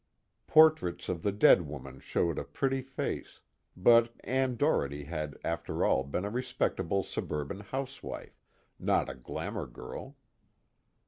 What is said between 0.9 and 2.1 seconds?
of the dead woman